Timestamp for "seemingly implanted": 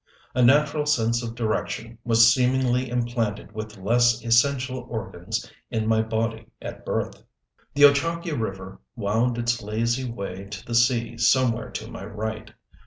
2.33-3.51